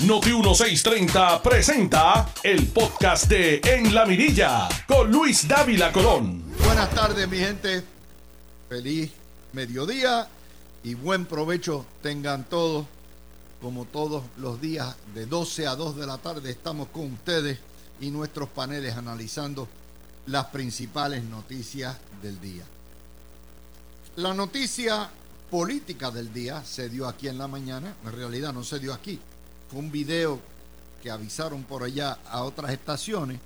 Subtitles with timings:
[0.00, 6.42] Noti 1630 presenta el podcast de En la Mirilla con Luis Dávila Colón.
[6.64, 7.84] Buenas tardes, mi gente.
[8.68, 9.12] Feliz
[9.52, 10.28] mediodía
[10.82, 12.86] y buen provecho tengan todos.
[13.62, 17.60] Como todos los días, de 12 a 2 de la tarde, estamos con ustedes
[18.00, 19.68] y nuestros paneles analizando
[20.26, 22.64] las principales noticias del día.
[24.16, 25.08] La noticia
[25.50, 29.20] política del día se dio aquí en la mañana, en realidad no se dio aquí,
[29.78, 30.40] un video
[31.02, 33.40] que avisaron por allá a otras estaciones,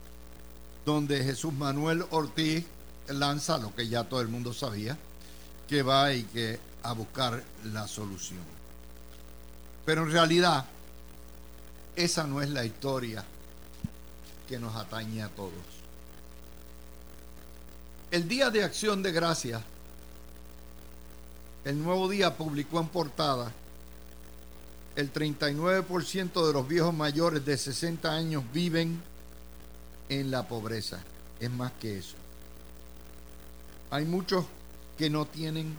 [0.84, 2.64] donde Jesús Manuel Ortiz
[3.08, 4.96] lanza lo que ya todo el mundo sabía,
[5.66, 8.40] que va y que a buscar la solución.
[9.84, 10.64] Pero en realidad,
[11.96, 13.24] esa no es la historia
[14.48, 15.52] que nos atañe a todos.
[18.10, 19.62] El Día de Acción de Gracias
[21.64, 23.52] el Nuevo Día publicó en portada
[24.98, 29.00] el 39% de los viejos mayores de 60 años viven
[30.08, 30.98] en la pobreza.
[31.38, 32.16] Es más que eso.
[33.92, 34.44] Hay muchos
[34.98, 35.72] que no tienen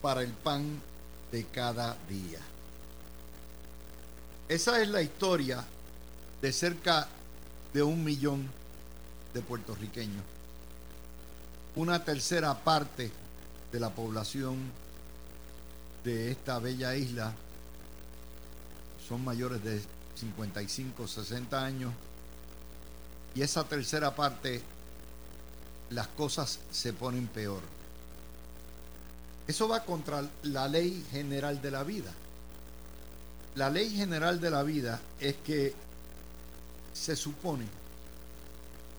[0.00, 0.80] para el pan
[1.32, 2.38] de cada día.
[4.48, 5.64] Esa es la historia
[6.40, 7.08] de cerca
[7.74, 8.48] de un millón
[9.34, 10.22] de puertorriqueños.
[11.74, 13.10] Una tercera parte
[13.72, 14.70] de la población
[16.04, 17.34] de esta bella isla
[19.10, 19.82] son mayores de
[20.14, 21.92] 55, 60 años
[23.34, 24.62] y esa tercera parte
[25.90, 27.60] las cosas se ponen peor.
[29.48, 32.12] Eso va contra la ley general de la vida.
[33.56, 35.74] La ley general de la vida es que
[36.92, 37.64] se supone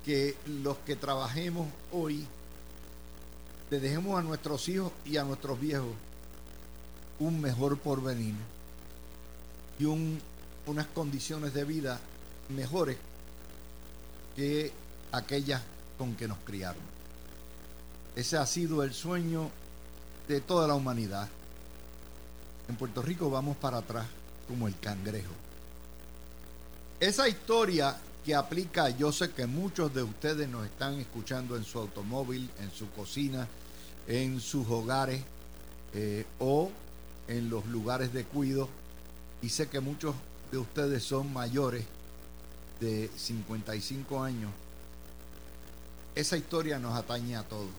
[0.03, 2.27] que los que trabajemos hoy
[3.69, 5.95] le dejemos a nuestros hijos y a nuestros viejos
[7.17, 8.35] un mejor porvenir
[9.81, 9.85] y
[10.67, 11.99] unas condiciones de vida
[12.49, 12.97] mejores
[14.35, 14.71] que
[15.11, 15.63] aquellas
[15.97, 16.83] con que nos criaron.
[18.15, 19.49] Ese ha sido el sueño
[20.27, 21.27] de toda la humanidad.
[22.69, 24.05] En Puerto Rico vamos para atrás
[24.47, 25.33] como el cangrejo.
[26.99, 31.79] Esa historia que aplica, yo sé que muchos de ustedes nos están escuchando en su
[31.79, 33.47] automóvil, en su cocina,
[34.07, 35.23] en sus hogares
[35.95, 36.69] eh, o
[37.27, 38.69] en los lugares de cuido
[39.41, 40.15] y sé que muchos
[40.51, 41.85] de ustedes son mayores
[42.79, 44.51] de 55 años.
[46.13, 47.69] Esa historia nos atañe a todos,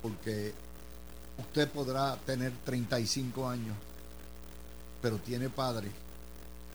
[0.00, 0.52] porque
[1.38, 3.76] usted podrá tener 35 años,
[5.00, 5.90] pero tiene padres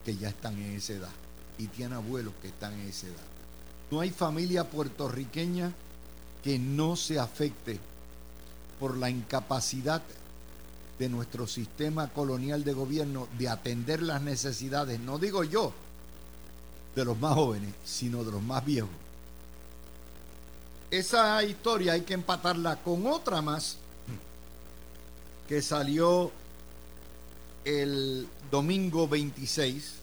[0.03, 1.11] que ya están en esa edad
[1.57, 3.15] y tiene abuelos que están en esa edad.
[3.89, 5.71] No hay familia puertorriqueña
[6.43, 7.79] que no se afecte
[8.79, 10.03] por la incapacidad
[10.99, 15.73] de nuestro sistema colonial de gobierno de atender las necesidades, no digo yo,
[16.95, 18.89] de los más jóvenes, sino de los más viejos.
[20.89, 23.77] Esa historia hay que empatarla con otra más
[25.47, 26.31] que salió
[27.65, 29.93] el domingo 26,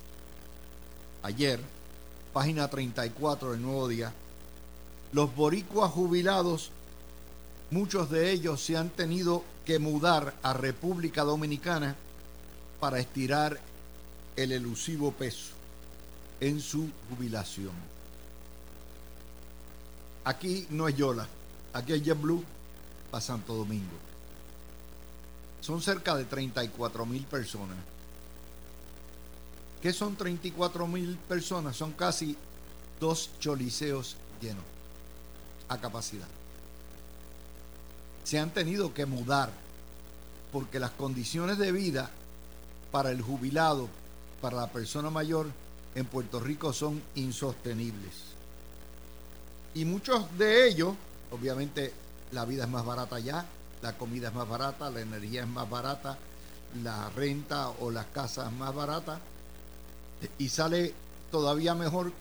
[1.22, 1.61] ayer,
[2.32, 4.12] página 34 del Nuevo Día.
[5.12, 6.71] Los boricuas jubilados,
[7.70, 11.97] muchos de ellos se han tenido que mudar a República Dominicana
[12.80, 13.58] para estirar
[14.36, 15.52] el elusivo peso
[16.41, 17.72] en su jubilación.
[20.25, 21.26] Aquí no es Yola,
[21.72, 22.44] aquí es JetBlue
[23.10, 23.96] para Santo Domingo.
[25.60, 27.78] Son cerca de 34 mil personas.
[29.81, 31.76] ¿Qué son 34 mil personas?
[31.76, 32.36] Son casi
[33.00, 34.64] dos choliseos llenos
[35.69, 36.28] a capacidad
[38.24, 39.50] se han tenido que mudar
[40.50, 42.10] porque las condiciones de vida
[42.90, 43.88] para el jubilado,
[44.40, 45.46] para la persona mayor
[45.94, 48.12] en Puerto Rico son insostenibles.
[49.74, 50.94] Y muchos de ellos,
[51.30, 51.92] obviamente
[52.32, 53.44] la vida es más barata ya,
[53.82, 56.16] la comida es más barata, la energía es más barata,
[56.82, 59.18] la renta o las casas más baratas,
[60.38, 60.94] y sale
[61.31, 62.12] todavía mejor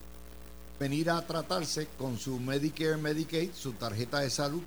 [0.80, 4.64] venir a tratarse con su Medicare, Medicaid, su tarjeta de salud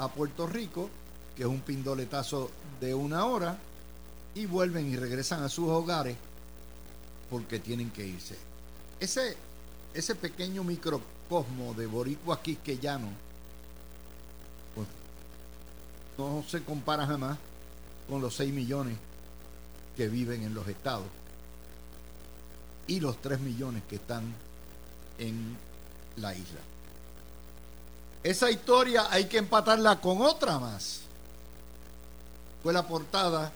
[0.00, 0.88] a Puerto Rico,
[1.36, 2.50] que es un pindoletazo
[2.80, 3.58] de una hora,
[4.34, 6.16] y vuelven y regresan a sus hogares
[7.28, 8.36] porque tienen que irse.
[8.98, 9.36] Ese,
[9.92, 13.08] ese pequeño microcosmo de boricua quisqueyano
[14.74, 14.88] pues,
[16.16, 17.38] no se compara jamás
[18.08, 18.96] con los 6 millones
[19.96, 21.06] que viven en los estados
[22.86, 24.24] y los 3 millones que están
[25.18, 25.56] en
[26.16, 26.60] la isla.
[28.22, 31.00] Esa historia hay que empatarla con otra más.
[32.62, 33.52] Fue la portada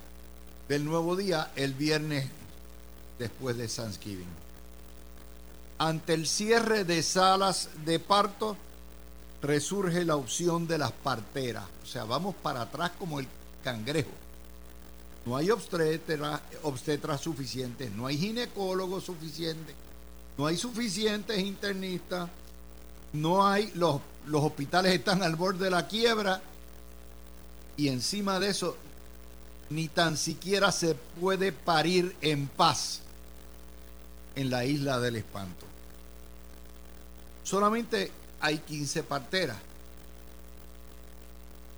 [0.69, 2.29] del nuevo día el viernes
[3.19, 4.45] después de Thanksgiving.
[5.77, 8.57] Ante el cierre de salas de parto,
[9.43, 11.65] resurge la opción de las parteras.
[11.83, 13.29] O sea, vamos para atrás como el
[13.63, 14.11] cangrejo.
[15.27, 19.75] No hay obstetras, obstetras suficientes, no hay ginecólogos suficientes,
[20.39, 22.29] no hay suficientes internistas,
[23.13, 26.43] no hay, los, los hospitales están al borde de la quiebra
[27.77, 28.77] y encima de eso
[29.71, 33.01] ni tan siquiera se puede parir en paz
[34.37, 35.67] en la isla del espanto.
[37.43, 38.11] Solamente
[38.41, 39.59] hay 15 parteras.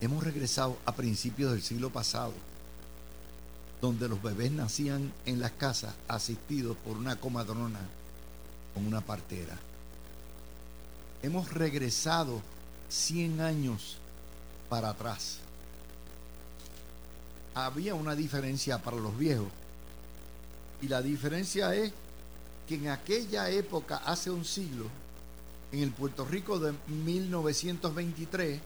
[0.01, 2.33] Hemos regresado a principios del siglo pasado,
[3.81, 7.81] donde los bebés nacían en las casas asistidos por una comadrona
[8.75, 9.57] con una partera.
[11.23, 12.41] Hemos regresado
[12.89, 13.99] 100 años
[14.69, 15.41] para atrás
[17.57, 19.49] había una diferencia para los viejos.
[20.83, 21.91] Y la diferencia es
[22.69, 24.85] que en aquella época, hace un siglo,
[25.73, 28.61] en el Puerto Rico de 1923,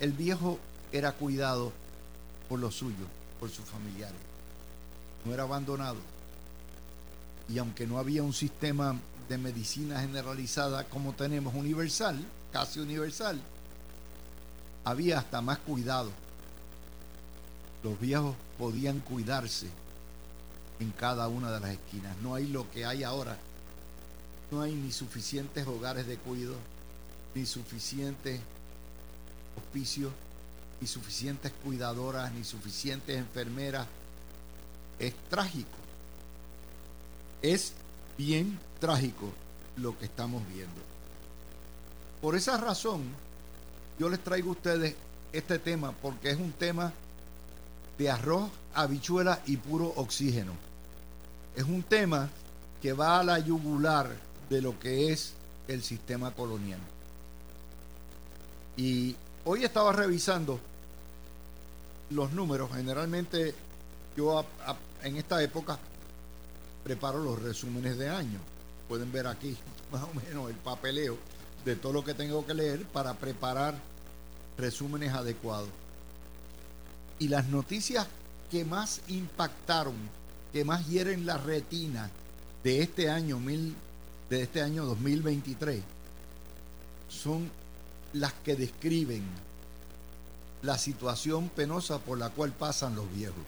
[0.00, 0.58] el viejo
[0.92, 1.72] era cuidado
[2.50, 3.08] por los suyos,
[3.40, 4.20] por sus familiares.
[5.24, 5.96] No era abandonado.
[7.48, 8.94] Y aunque no había un sistema
[9.28, 12.18] de medicina generalizada como tenemos, universal,
[12.52, 13.40] casi universal,
[14.84, 16.10] había hasta más cuidado
[17.84, 19.68] los viejos podían cuidarse
[20.80, 22.16] en cada una de las esquinas.
[22.22, 23.36] No hay lo que hay ahora.
[24.50, 26.56] No hay ni suficientes hogares de cuidado,
[27.34, 28.40] ni suficientes
[29.56, 30.12] hospicios,
[30.80, 33.86] ni suficientes cuidadoras, ni suficientes enfermeras.
[34.98, 35.76] Es trágico.
[37.42, 37.74] Es
[38.16, 39.32] bien trágico
[39.78, 40.82] lo que estamos viendo.
[42.20, 43.02] Por esa razón,
[43.98, 44.94] yo les traigo a ustedes
[45.32, 46.92] este tema, porque es un tema
[47.96, 50.52] de arroz, habichuela y puro oxígeno.
[51.56, 52.28] Es un tema
[52.82, 54.14] que va a la yugular
[54.50, 55.32] de lo que es
[55.66, 56.80] el sistema colonial.
[58.76, 59.16] Y
[59.46, 60.60] hoy estaba revisando
[62.10, 62.68] los números.
[62.74, 63.54] Generalmente
[64.14, 64.44] yo
[65.02, 65.78] en esta época
[66.84, 68.40] preparo los resúmenes de año.
[68.88, 69.56] Pueden ver aquí
[69.92, 71.16] más o menos el papeleo
[71.64, 73.74] de todo lo que tengo que leer para preparar
[74.58, 75.70] resúmenes adecuados.
[77.18, 78.06] Y las noticias
[78.50, 79.94] que más impactaron,
[80.52, 82.10] que más hieren la retina
[82.62, 83.74] de este año mil,
[84.30, 85.82] de este año 2023
[87.08, 87.50] son
[88.12, 89.24] las que describen
[90.62, 93.44] la situación penosa por la cual pasan los viejos.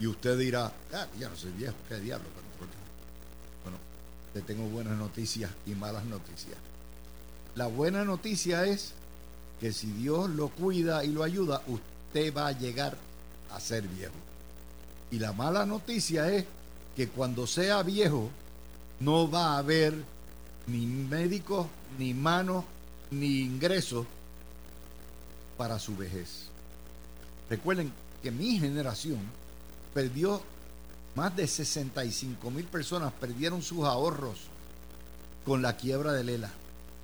[0.00, 2.26] Y usted dirá, ah, ya no soy viejo, qué diablo.
[3.62, 3.78] Bueno,
[4.36, 6.58] te tengo buenas noticias y malas noticias.
[7.54, 8.92] La buena noticia es
[9.58, 12.98] que si Dios lo cuida y lo ayuda, usted va a llegar
[13.50, 14.12] a ser viejo.
[15.10, 16.44] Y la mala noticia es
[16.94, 18.28] que cuando sea viejo
[19.00, 19.94] no va a haber
[20.66, 21.66] ni médicos,
[21.98, 22.66] ni manos,
[23.10, 24.06] ni ingresos
[25.56, 26.48] para su vejez.
[27.48, 27.90] Recuerden
[28.22, 29.20] que mi generación
[29.94, 30.42] perdió
[31.16, 34.38] más de 65 mil personas, perdieron sus ahorros
[35.46, 36.50] con la quiebra de Lela.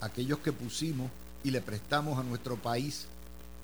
[0.02, 1.10] Aquellos que pusimos
[1.42, 3.06] y le prestamos a nuestro país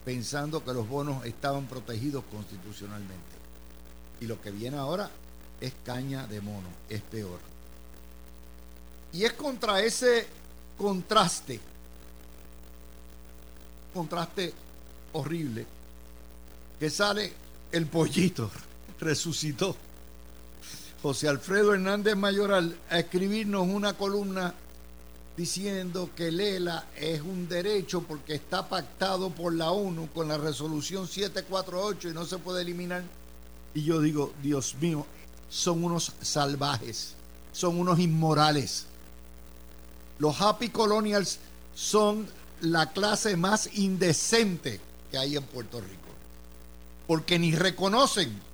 [0.06, 3.36] pensando que los bonos estaban protegidos constitucionalmente.
[4.20, 5.10] Y lo que viene ahora
[5.60, 7.40] es caña de mono, es peor.
[9.12, 10.26] Y es contra ese
[10.78, 11.60] contraste,
[13.92, 14.54] contraste
[15.12, 15.66] horrible,
[16.80, 17.32] que sale
[17.70, 18.50] el pollito,
[19.00, 19.76] resucitó.
[21.02, 24.52] José Alfredo Hernández Mayoral a escribirnos una columna
[25.36, 31.06] diciendo que Lela es un derecho porque está pactado por la ONU con la resolución
[31.06, 33.04] 748 y no se puede eliminar.
[33.74, 35.06] Y yo digo, Dios mío,
[35.48, 37.14] son unos salvajes,
[37.52, 38.86] son unos inmorales.
[40.18, 41.38] Los happy colonials
[41.76, 42.26] son
[42.60, 44.80] la clase más indecente
[45.12, 46.08] que hay en Puerto Rico,
[47.06, 48.47] porque ni reconocen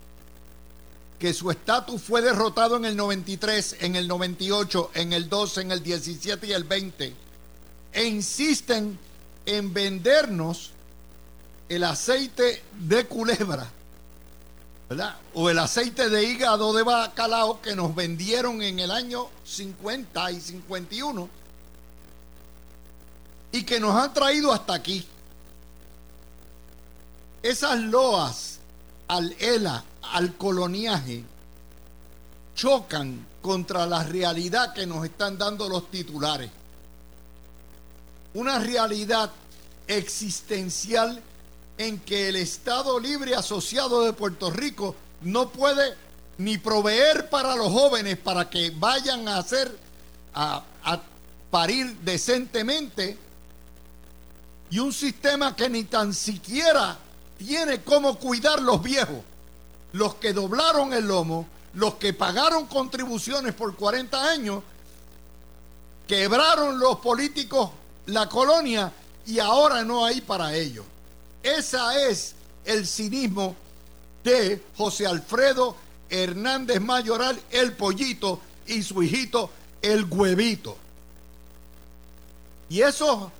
[1.18, 5.72] que su estatus fue derrotado en el 93, en el 98, en el 12, en
[5.72, 7.14] el 17 y el 20,
[7.92, 8.98] e insisten
[9.46, 10.72] en vendernos
[11.68, 13.70] el aceite de culebra,
[14.88, 15.16] ¿verdad?
[15.34, 20.40] O el aceite de hígado de bacalao que nos vendieron en el año 50 y
[20.40, 21.28] 51
[23.52, 25.06] y que nos han traído hasta aquí.
[27.42, 28.53] Esas loas
[29.14, 31.24] al ELA al coloniaje
[32.54, 36.50] chocan contra la realidad que nos están dando los titulares.
[38.34, 39.30] Una realidad
[39.86, 41.22] existencial
[41.78, 45.94] en que el Estado Libre Asociado de Puerto Rico no puede
[46.38, 49.76] ni proveer para los jóvenes para que vayan a hacer,
[50.34, 51.00] a, a
[51.50, 53.18] parir decentemente,
[54.70, 56.98] y un sistema que ni tan siquiera
[57.38, 59.22] tiene cómo cuidar los viejos,
[59.92, 64.62] los que doblaron el lomo, los que pagaron contribuciones por 40 años,
[66.06, 67.70] quebraron los políticos
[68.06, 68.92] la colonia
[69.26, 70.84] y ahora no hay para ellos.
[71.42, 73.56] Ese es el cinismo
[74.22, 75.76] de José Alfredo
[76.08, 79.50] Hernández Mayoral, el pollito, y su hijito,
[79.82, 80.76] el huevito.
[82.68, 83.30] Y esos,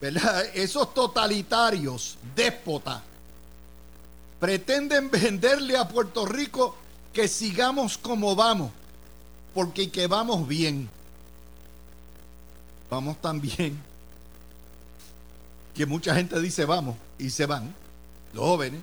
[0.00, 0.44] ¿verdad?
[0.54, 3.02] esos totalitarios, déspotas,
[4.38, 6.76] pretenden venderle a Puerto Rico
[7.12, 8.70] que sigamos como vamos,
[9.54, 10.88] porque que vamos bien.
[12.90, 13.82] Vamos tan bien
[15.74, 17.74] que mucha gente dice vamos y se van,
[18.32, 18.80] los jóvenes,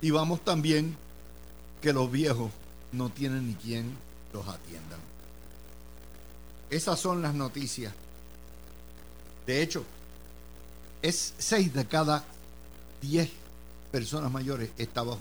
[0.00, 0.96] y vamos también
[1.80, 2.50] que los viejos
[2.92, 3.96] no tienen ni quien
[4.32, 5.00] los atiendan.
[6.70, 7.92] Esas son las noticias.
[9.46, 9.84] De hecho,
[11.02, 12.24] es 6 de cada
[13.02, 13.28] 10
[13.90, 15.20] personas mayores está bajo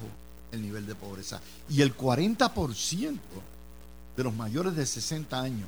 [0.52, 1.42] el nivel de pobreza.
[1.70, 3.20] Y el 40%
[4.16, 5.68] de los mayores de 60 años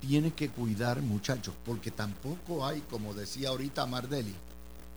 [0.00, 4.34] tiene que cuidar muchachos, porque tampoco hay, como decía ahorita Mardeli,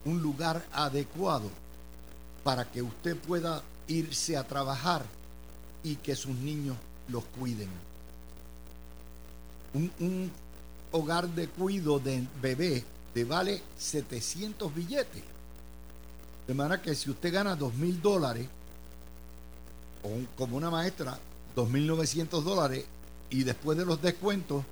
[0.04, 1.50] un lugar adecuado
[2.42, 5.04] para que usted pueda irse a trabajar
[5.82, 6.76] y que sus niños
[7.08, 7.68] los cuiden.
[9.72, 10.30] Un,
[10.92, 15.22] hogar de cuido de bebé te vale 700 billetes.
[16.46, 18.46] De manera que si usted gana 2 mil dólares,
[20.02, 21.18] o como una maestra,
[21.56, 22.84] 2.900 dólares,
[23.30, 24.64] y después de los descuentos,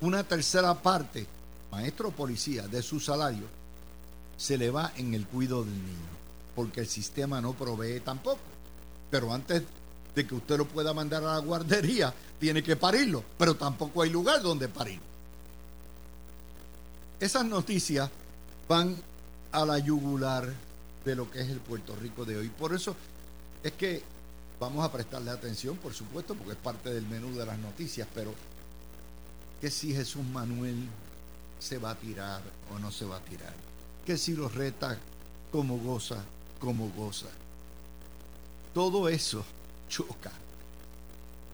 [0.00, 1.26] una tercera parte,
[1.70, 3.46] maestro o policía, de su salario,
[4.36, 6.18] se le va en el cuidado del niño
[6.58, 8.40] porque el sistema no provee tampoco.
[9.12, 9.62] Pero antes
[10.12, 14.10] de que usted lo pueda mandar a la guardería, tiene que parirlo, pero tampoco hay
[14.10, 14.98] lugar donde parir.
[17.20, 18.10] Esas noticias
[18.68, 18.96] van
[19.52, 20.52] a la yugular
[21.04, 22.48] de lo que es el Puerto Rico de hoy.
[22.48, 22.94] Por eso
[23.62, 24.02] es que
[24.60, 28.34] vamos a prestarle atención, por supuesto, porque es parte del menú de las noticias, pero
[29.60, 30.88] que si Jesús Manuel
[31.58, 33.54] se va a tirar o no se va a tirar,
[34.06, 34.96] que si lo reta
[35.50, 36.22] como goza
[36.58, 37.28] como goza.
[38.74, 39.44] Todo eso
[39.88, 40.32] choca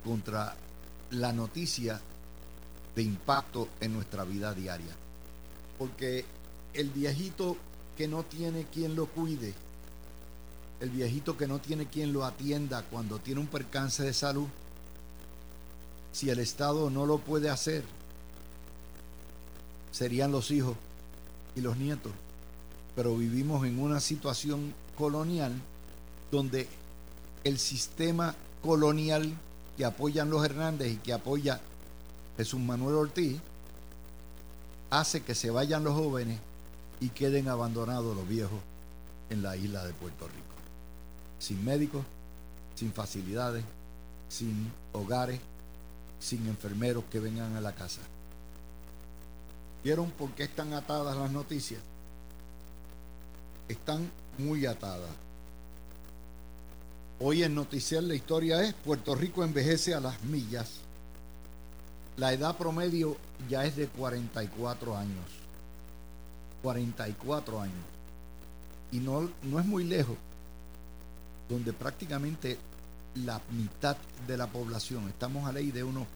[0.05, 0.55] contra
[1.11, 2.01] la noticia
[2.95, 4.95] de impacto en nuestra vida diaria.
[5.79, 6.25] Porque
[6.73, 7.57] el viejito
[7.97, 9.55] que no tiene quien lo cuide,
[10.81, 14.47] el viejito que no tiene quien lo atienda cuando tiene un percance de salud,
[16.13, 17.85] si el Estado no lo puede hacer,
[19.91, 20.77] serían los hijos
[21.57, 22.13] y los nietos.
[22.97, 25.53] Pero vivimos en una situación colonial
[26.31, 26.69] donde
[27.45, 29.33] el sistema colonial
[29.77, 31.61] que apoyan los Hernández y que apoya
[32.37, 33.41] Jesús Manuel Ortiz
[34.99, 36.39] hace que se vayan los jóvenes
[37.01, 38.61] y queden abandonados los viejos
[39.31, 40.55] en la isla de Puerto Rico.
[41.39, 42.05] Sin médicos,
[42.75, 43.65] sin facilidades,
[44.29, 45.41] sin hogares,
[46.21, 48.01] sin enfermeros que vengan a la casa.
[49.83, 51.81] ¿Vieron por qué están atadas las noticias?
[53.69, 55.09] Están muy atada.
[57.21, 60.84] Hoy en Noticiel la historia es Puerto Rico envejece a las millas.
[62.17, 63.17] La edad promedio
[63.49, 65.25] ya es de 44 años.
[66.63, 67.85] 44 años.
[68.93, 70.17] Y no, no es muy lejos,
[71.49, 72.59] donde prácticamente
[73.17, 76.07] la mitad de la población, estamos a ley de unos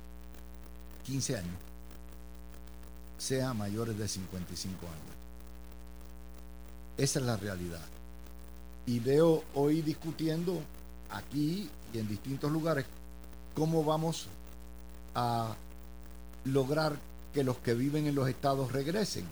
[1.05, 1.57] 15 años,
[3.19, 5.17] sea mayores de 55 años.
[6.97, 7.85] Esa es la realidad
[8.88, 10.62] y veo hoy discutiendo
[11.11, 12.87] aquí y en distintos lugares
[13.55, 14.28] cómo vamos
[15.14, 15.55] a
[16.52, 16.97] lograr
[17.33, 19.26] que los que viven en los estados regresen.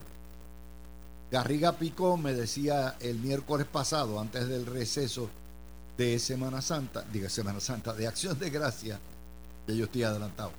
[1.30, 5.28] Garriga Picó me decía el miércoles pasado, antes del receso
[5.99, 9.00] de Semana Santa, diga Semana Santa, de Acción de Gracia,
[9.66, 10.52] que yo estoy adelantado,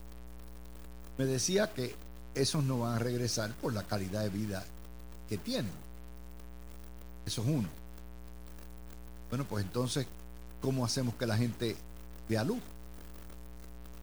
[1.17, 1.95] me decía que
[2.35, 4.63] esos no van a regresar por la calidad de vida
[5.29, 5.71] que tienen.
[7.25, 7.69] Eso es uno.
[9.29, 10.05] Bueno, pues entonces,
[10.61, 11.75] ¿cómo hacemos que la gente
[12.29, 12.59] vea luz?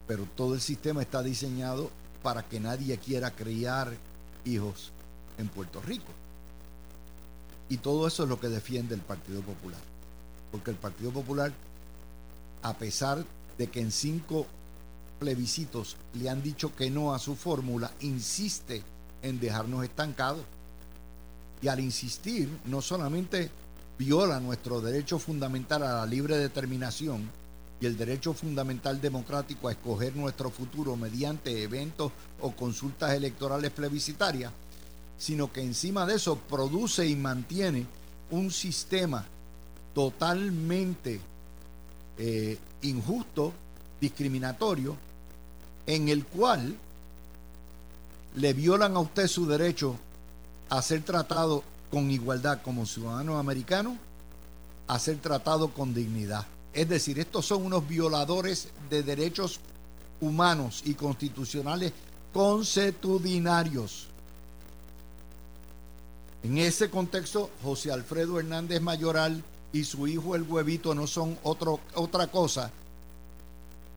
[0.07, 1.91] Pero todo el sistema está diseñado
[2.25, 3.93] para que nadie quiera criar
[4.47, 4.93] hijos
[5.37, 6.11] en Puerto Rico.
[7.69, 9.81] Y todo eso es lo que defiende el Partido Popular.
[10.51, 11.53] Porque el Partido Popular,
[12.63, 13.23] a pesar
[13.59, 14.47] de que en cinco
[15.21, 18.83] plebiscitos le han dicho que no a su fórmula, insiste
[19.23, 20.47] en dejarnos estancados.
[21.61, 23.51] Y al insistir, no solamente
[23.99, 27.31] viola nuestro derecho fundamental a la libre determinación
[27.87, 34.53] el derecho fundamental democrático a escoger nuestro futuro mediante eventos o consultas electorales plebiscitarias,
[35.19, 37.87] sino que encima de eso produce y mantiene
[38.31, 39.25] un sistema
[39.95, 41.21] totalmente
[42.19, 43.53] eh, injusto,
[44.01, 44.97] discriminatorio,
[45.87, 46.77] en el cual
[48.37, 49.97] le violan a usted su derecho
[50.69, 53.97] a ser tratado con igualdad como ciudadano americano,
[54.87, 56.47] a ser tratado con dignidad.
[56.75, 59.61] Es decir, estos son unos violadores de derechos
[60.21, 61.93] humanos y constitucionales
[62.33, 64.09] consuetudinarios.
[66.43, 71.81] En ese contexto, José Alfredo Hernández Mayoral y su hijo el huevito no son otro,
[71.95, 72.71] otra cosa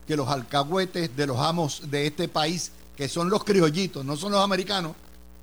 [0.06, 4.32] que los alcahuetes de los amos de este país, que son los criollitos, no son
[4.32, 4.96] los americanos,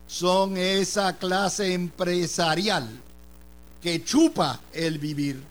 [0.08, 2.90] son esa clase empresarial
[3.82, 5.44] que chupa el vivir,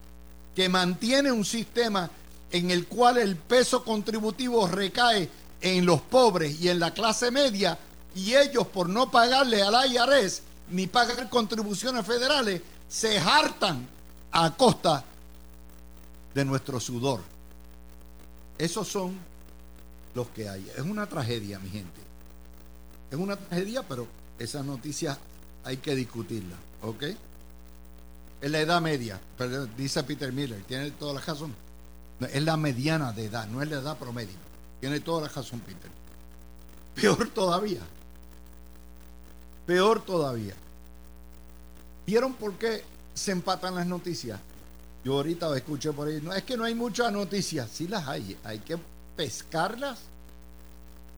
[0.55, 2.09] que mantiene un sistema
[2.51, 5.29] en el cual el peso contributivo recae
[5.61, 7.77] en los pobres y en la clase media,
[8.15, 13.87] y ellos por no pagarle al IRS ni pagar contribuciones federales, se hartan
[14.31, 15.03] a costa
[16.33, 17.21] de nuestro sudor.
[18.57, 19.17] Esos son
[20.13, 20.71] los que hay.
[20.75, 22.01] Es una tragedia, mi gente.
[23.11, 24.07] Es una tragedia, pero
[24.39, 25.17] esa noticia
[25.63, 27.03] hay que discutirla, ¿ok?
[28.45, 29.19] Es la edad media,
[29.75, 31.51] dice Peter Miller, tiene toda la razón.
[32.31, 34.35] Es la mediana de edad, no es la edad promedio.
[34.79, 35.89] Tiene toda la razón, Peter.
[36.93, 37.79] Peor todavía.
[39.65, 40.53] Peor todavía.
[42.05, 42.83] ¿Vieron por qué
[43.15, 44.39] se empatan las noticias?
[45.03, 48.37] Yo ahorita escuché por ahí, no es que no hay muchas noticias, sí las hay,
[48.43, 48.77] hay que
[49.15, 50.01] pescarlas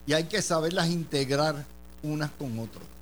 [0.06, 1.66] y hay que saberlas integrar
[2.04, 2.97] unas con otras.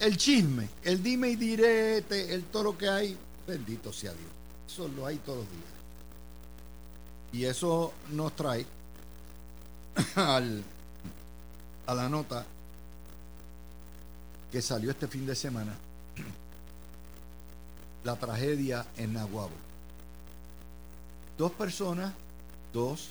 [0.00, 3.16] El chisme, el dime y direte, el todo lo que hay,
[3.46, 4.30] bendito sea Dios.
[4.66, 5.64] Eso lo hay todos los días.
[7.34, 8.64] Y eso nos trae
[10.16, 10.64] al,
[11.86, 12.46] a la nota
[14.50, 15.76] que salió este fin de semana,
[18.04, 19.52] la tragedia en Nahuabo.
[21.36, 22.14] Dos personas,
[22.72, 23.10] dos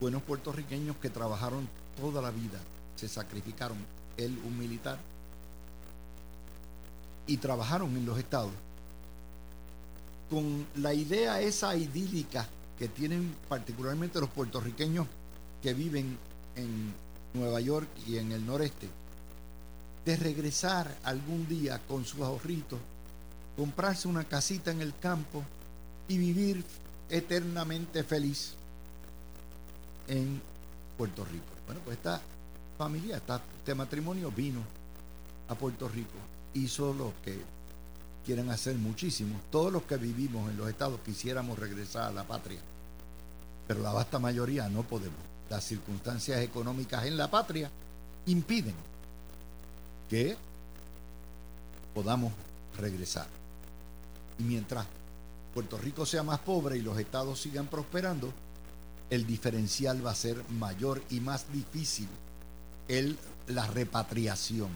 [0.00, 1.68] buenos puertorriqueños que trabajaron
[2.00, 2.60] toda la vida,
[2.96, 3.76] se sacrificaron,
[4.16, 4.98] él un militar
[7.26, 8.52] y trabajaron en los estados
[10.30, 15.06] con la idea esa idílica que tienen particularmente los puertorriqueños
[15.62, 16.18] que viven
[16.56, 16.92] en
[17.34, 18.88] Nueva York y en el noreste,
[20.04, 22.78] de regresar algún día con sus ahorritos,
[23.56, 25.42] comprarse una casita en el campo
[26.08, 26.64] y vivir
[27.08, 28.54] eternamente feliz
[30.08, 30.40] en
[30.98, 31.44] Puerto Rico.
[31.66, 32.20] Bueno, pues esta
[32.76, 33.22] familia,
[33.58, 34.60] este matrimonio vino
[35.48, 36.18] a Puerto Rico
[36.54, 37.40] hizo lo que
[38.24, 39.40] quieren hacer muchísimos.
[39.50, 42.60] Todos los que vivimos en los estados quisiéramos regresar a la patria,
[43.66, 45.18] pero la vasta mayoría no podemos.
[45.50, 47.70] Las circunstancias económicas en la patria
[48.26, 48.74] impiden
[50.08, 50.36] que
[51.94, 52.32] podamos
[52.78, 53.26] regresar.
[54.38, 54.86] Y mientras
[55.52, 58.32] Puerto Rico sea más pobre y los estados sigan prosperando,
[59.10, 62.08] el diferencial va a ser mayor y más difícil
[62.88, 64.70] el, la repatriación.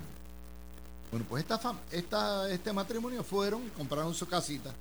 [1.11, 4.75] Bueno, pues esta, esta, este matrimonio fueron y compraron su casita.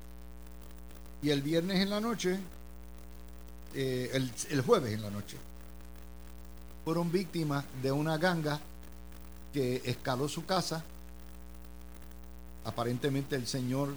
[1.21, 2.37] Y el viernes en la noche,
[3.73, 5.37] eh, el, el jueves en la noche,
[6.83, 8.59] fueron víctimas de una ganga
[9.53, 10.83] que escaló su casa.
[12.65, 13.93] Aparentemente el señor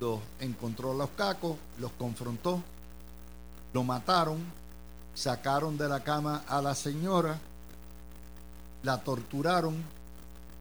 [0.00, 2.60] los encontró los cacos, los confrontó,
[3.72, 4.40] lo mataron,
[5.14, 7.38] sacaron de la cama a la señora,
[8.82, 9.76] la torturaron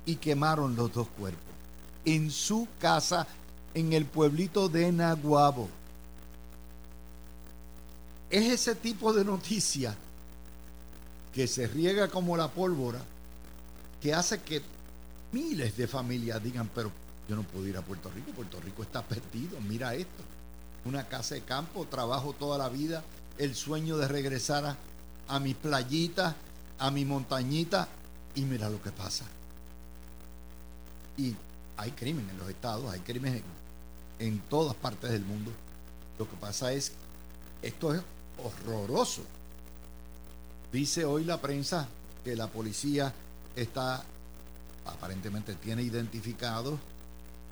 [0.05, 1.51] y quemaron los dos cuerpos
[2.05, 3.27] en su casa
[3.73, 5.69] en el pueblito de Naguabo.
[8.29, 9.95] Es ese tipo de noticia
[11.33, 12.99] que se riega como la pólvora
[14.01, 14.61] que hace que
[15.31, 16.91] miles de familias digan, pero
[17.29, 20.23] yo no puedo ir a Puerto Rico, Puerto Rico está perdido, mira esto,
[20.85, 23.03] una casa de campo, trabajo toda la vida,
[23.37, 24.77] el sueño de regresar a,
[25.27, 26.35] a mis playitas,
[26.79, 27.87] a mi montañita,
[28.33, 29.25] y mira lo que pasa.
[31.21, 31.35] Y
[31.77, 33.43] hay crimen en los estados, hay crimen
[34.17, 35.51] en, todas partes del mundo.
[36.17, 36.93] Lo que pasa es,
[37.61, 38.01] esto es
[38.43, 39.21] horroroso.
[40.71, 41.87] Dice hoy la prensa
[42.23, 43.13] que la policía
[43.55, 44.03] está,
[44.85, 46.79] aparentemente tiene identificados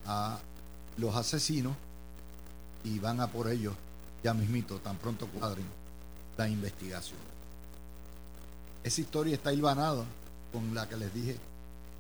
[0.08, 0.40] a
[0.98, 1.76] los asesinos
[2.84, 3.76] y van a por ellos
[4.24, 5.66] ya mismito, tan pronto cuadren
[6.38, 7.20] la investigación.
[8.84, 10.06] Esa historia está hilvanada
[10.52, 11.38] con la que les dije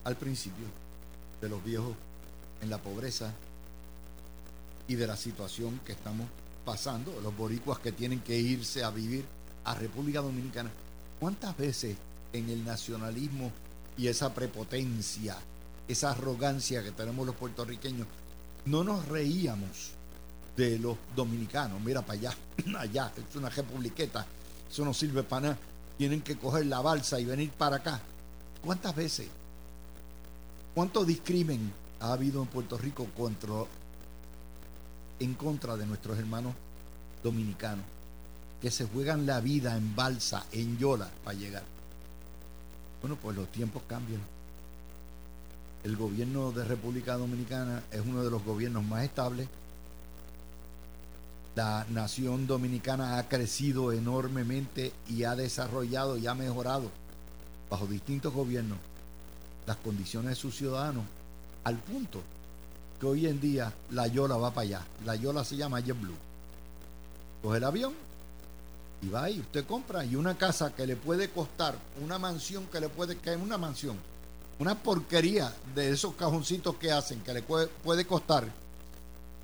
[0.03, 0.65] al principio
[1.41, 1.95] de los viejos
[2.61, 3.33] en la pobreza
[4.87, 6.27] y de la situación que estamos
[6.65, 9.25] pasando, los boricuas que tienen que irse a vivir
[9.65, 10.71] a República Dominicana.
[11.19, 11.97] ¿Cuántas veces
[12.33, 13.51] en el nacionalismo
[13.97, 15.37] y esa prepotencia,
[15.87, 18.07] esa arrogancia que tenemos los puertorriqueños,
[18.65, 19.91] no nos reíamos
[20.57, 21.81] de los dominicanos?
[21.81, 22.33] Mira para allá,
[22.79, 24.25] allá, es una republiqueta,
[24.69, 25.57] eso no sirve para nada.
[25.97, 27.99] Tienen que coger la balsa y venir para acá.
[28.63, 29.27] ¿Cuántas veces?
[30.79, 33.05] ¿Cuánto discrimen ha habido en Puerto Rico
[35.19, 36.53] en contra de nuestros hermanos
[37.21, 37.83] dominicanos?
[38.61, 41.63] Que se juegan la vida en balsa, en yola, para llegar.
[43.01, 44.21] Bueno, pues los tiempos cambian.
[45.83, 49.49] El gobierno de República Dominicana es uno de los gobiernos más estables.
[51.55, 56.89] La nación dominicana ha crecido enormemente y ha desarrollado y ha mejorado
[57.69, 58.77] bajo distintos gobiernos
[59.69, 61.03] las condiciones de sus ciudadanos
[61.63, 62.23] al punto
[62.99, 64.81] que hoy en día la Yola va para allá.
[65.05, 66.15] La Yola se llama JetBlue.
[67.43, 67.93] Coge el avión
[69.03, 72.79] y va ahí, usted compra y una casa que le puede costar, una mansión que
[72.79, 73.95] le puede caer, una mansión,
[74.57, 78.47] una porquería de esos cajoncitos que hacen, que le puede, puede costar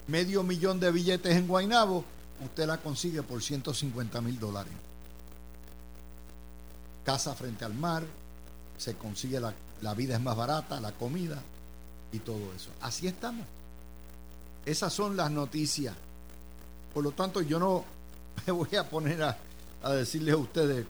[0.08, 2.04] medio millón de billetes en Guainabo,
[2.44, 4.74] usted la consigue por 150 mil dólares.
[7.06, 8.04] Casa frente al mar,
[8.76, 9.54] se consigue la,
[9.86, 11.39] la vida es más barata, la comida
[12.12, 12.71] y todo eso.
[12.82, 13.45] Así estamos.
[14.65, 15.95] Esas son las noticias.
[16.91, 17.86] Por lo tanto, yo no
[18.48, 19.38] me voy a poner a,
[19.84, 20.88] a decirles a ustedes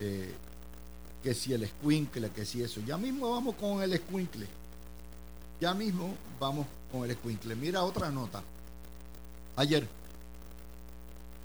[0.00, 0.34] eh,
[1.22, 2.80] que si el escuincle, que si eso.
[2.80, 4.46] Ya mismo vamos con el escuincle.
[5.60, 7.54] Ya mismo vamos con el escuincle.
[7.56, 8.42] Mira otra nota.
[9.56, 9.86] Ayer,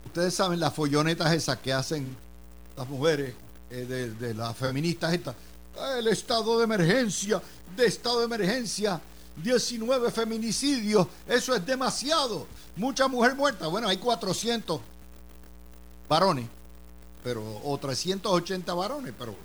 [0.05, 2.15] ustedes saben las follonetas esas que hacen
[2.77, 3.33] las mujeres
[3.69, 5.35] eh, de, de, las feministas estas.
[5.97, 7.41] El estado de emergencia,
[7.75, 9.01] de estado de emergencia,
[9.37, 12.45] 19 feminicidios, eso es demasiado.
[12.75, 13.67] Mucha mujer muerta.
[13.67, 14.79] Bueno, hay 400
[16.07, 16.47] varones,
[17.23, 19.35] pero o 380 varones, pero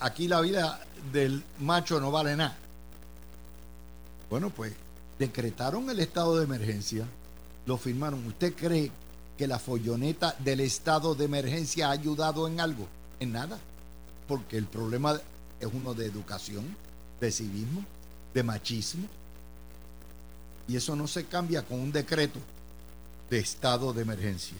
[0.00, 0.80] aquí la vida
[1.12, 2.56] del macho no vale nada.
[4.28, 4.74] Bueno, pues
[5.18, 7.06] decretaron el estado de emergencia,
[7.64, 8.26] lo firmaron.
[8.26, 8.92] ¿Usted cree
[9.38, 12.86] que la folloneta del estado de emergencia ha ayudado en algo?
[13.20, 13.58] En nada.
[14.26, 15.18] Porque el problema
[15.60, 16.76] es uno de educación,
[17.20, 17.84] de civismo,
[18.34, 19.08] de machismo.
[20.66, 22.38] Y eso no se cambia con un decreto
[23.30, 24.58] de estado de emergencia.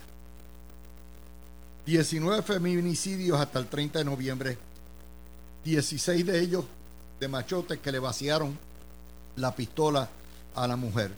[1.86, 4.58] 19 feminicidios hasta el 30 de noviembre,
[5.64, 6.64] 16 de ellos
[7.18, 8.58] de machotes que le vaciaron
[9.36, 10.08] la pistola
[10.54, 11.12] a la mujer.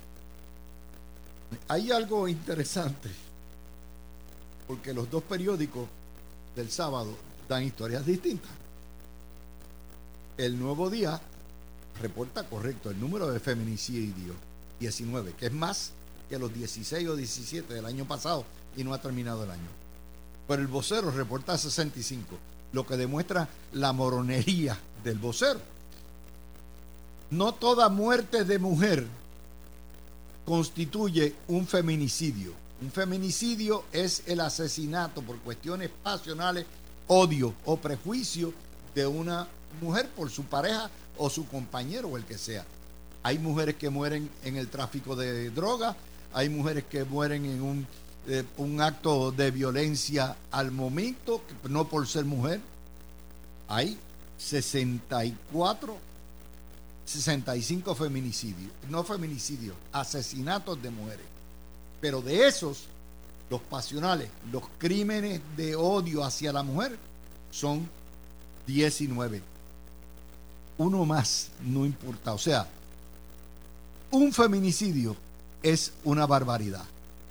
[1.69, 3.09] Hay algo interesante,
[4.67, 5.89] porque los dos periódicos
[6.55, 7.17] del sábado
[7.49, 8.60] dan historias distintas.
[10.41, 11.21] El nuevo día
[12.01, 14.37] reporta correcto el número de feminicidios,
[14.79, 15.93] 19, que es más
[16.29, 18.45] que los 16 o 17 del año pasado
[18.77, 19.81] y no ha terminado el año
[20.51, 22.27] pero el vocero reporta 65,
[22.73, 25.61] lo que demuestra la moronería del vocero.
[27.31, 29.07] No toda muerte de mujer
[30.45, 32.53] constituye un feminicidio.
[32.83, 36.67] Un feminicidio es el asesinato por cuestiones pasionales,
[37.07, 38.53] odio o prejuicio
[38.93, 39.47] de una
[39.81, 42.65] mujer por su pareja o su compañero o el que sea.
[43.23, 45.97] Hay mujeres que mueren en el tráfico de drogas,
[46.33, 47.87] hay mujeres que mueren en un
[48.27, 52.61] eh, un acto de violencia al momento, no por ser mujer.
[53.67, 53.99] Hay
[54.37, 55.97] 64,
[57.05, 61.27] 65 feminicidios, no feminicidios, asesinatos de mujeres.
[62.01, 62.85] Pero de esos,
[63.49, 66.99] los pasionales, los crímenes de odio hacia la mujer
[67.51, 67.89] son
[68.67, 69.43] 19.
[70.81, 72.33] Uno más, no importa.
[72.33, 72.67] O sea,
[74.13, 75.15] un feminicidio
[75.63, 76.85] es una barbaridad.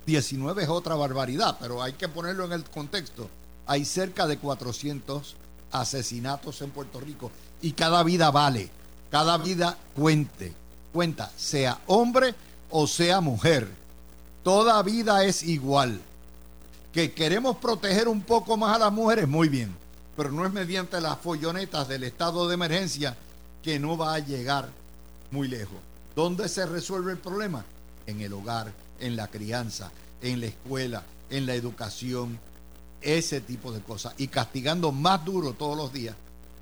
[0.06, 3.28] 19 es otra barbaridad, pero hay que ponerlo en el contexto.
[3.66, 5.34] Hay cerca de 400
[5.72, 8.70] asesinatos en Puerto Rico y cada vida vale,
[9.10, 10.54] cada vida cuente,
[10.92, 12.36] cuenta, sea hombre
[12.70, 13.68] o sea mujer.
[14.44, 16.00] Toda vida es igual.
[16.92, 19.74] Que queremos proteger un poco más a las mujeres, muy bien,
[20.16, 23.16] pero no es mediante las follonetas del estado de emergencia
[23.62, 24.68] que no va a llegar
[25.30, 25.78] muy lejos.
[26.14, 27.64] ¿Dónde se resuelve el problema?
[28.06, 29.90] En el hogar, en la crianza,
[30.22, 32.38] en la escuela, en la educación,
[33.00, 34.14] ese tipo de cosas.
[34.18, 36.16] Y castigando más duro todos los días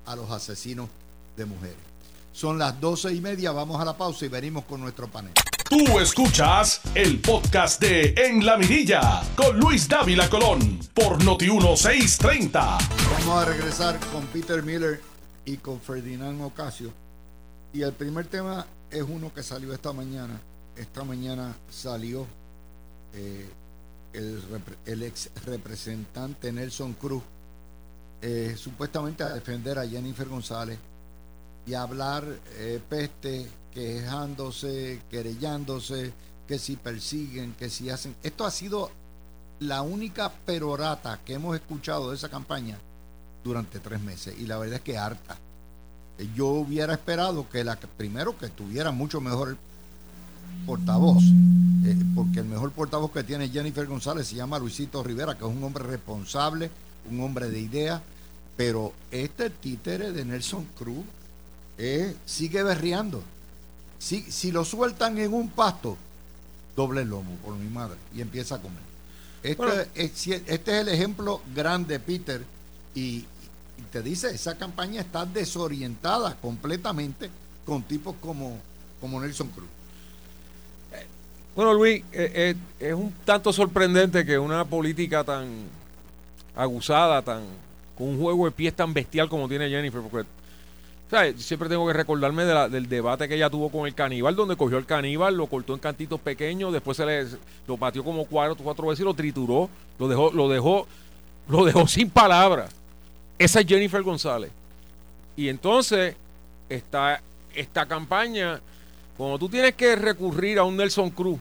[0.05, 0.89] a los asesinos
[1.35, 1.77] de mujeres.
[2.31, 5.33] Son las doce y media, vamos a la pausa y venimos con nuestro panel.
[5.69, 12.77] Tú escuchas el podcast de En la Mirilla con Luis Dávila Colón por Noti 1630.
[13.19, 14.99] Vamos a regresar con Peter Miller
[15.53, 16.91] y con Ferdinand Ocasio.
[17.73, 20.39] Y el primer tema es uno que salió esta mañana
[20.79, 22.25] esta mañana salió
[23.13, 23.49] eh,
[24.13, 27.21] el, ex representante Nelson Cruz
[28.21, 30.79] eh, supuestamente a defender a Jennifer González
[31.65, 36.13] y hablar eh, peste, quejándose, querellándose,
[36.47, 38.15] que si persiguen, que si hacen.
[38.23, 38.89] Esto ha sido
[39.59, 42.79] la única perorata que hemos escuchado de esa campaña
[43.49, 45.37] durante tres meses y la verdad es que harta.
[46.19, 49.57] Eh, yo hubiera esperado que la primero que tuviera mucho mejor
[50.65, 51.23] portavoz,
[51.85, 55.51] eh, porque el mejor portavoz que tiene Jennifer González se llama Luisito Rivera, que es
[55.51, 56.69] un hombre responsable,
[57.09, 58.01] un hombre de ideas,
[58.55, 61.05] pero este títere de Nelson Cruz
[61.79, 63.23] eh, sigue berreando.
[63.97, 65.97] Si, si lo sueltan en un pasto,
[66.75, 68.89] doble lomo, por mi madre, y empieza a comer.
[69.41, 72.45] Este, es, este es el ejemplo grande, Peter,
[72.95, 73.25] y,
[73.91, 77.29] te dice, esa campaña está desorientada completamente
[77.65, 78.57] con tipos como,
[78.99, 79.67] como Nelson Cruz.
[81.55, 85.67] Bueno, Luis, eh, eh, es un tanto sorprendente que una política tan
[86.55, 87.43] aguzada, tan
[87.97, 90.25] con un juego de pies tan bestial como tiene Jennifer, porque
[91.37, 94.85] siempre tengo que recordarme del debate que ella tuvo con el caníbal, donde cogió el
[94.85, 97.27] caníbal, lo cortó en cantitos pequeños, después se le
[97.67, 100.87] lo pateó como cuatro, cuatro veces y lo trituró, lo dejó, lo dejó,
[101.49, 102.73] lo dejó sin palabras.
[103.39, 104.51] Esa es Jennifer González.
[105.37, 106.15] Y entonces,
[106.67, 107.21] esta,
[107.55, 108.59] esta campaña,
[109.17, 111.39] cuando tú tienes que recurrir a un Nelson Cruz,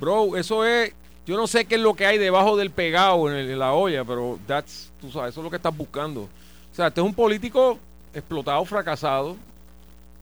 [0.00, 0.94] bro, eso es,
[1.26, 4.38] yo no sé qué es lo que hay debajo del pegado en, la olla, pero
[4.46, 6.22] that's, tú sabes, eso es lo que estás buscando.
[6.22, 7.78] O sea, este es un político
[8.14, 9.36] explotado, fracasado,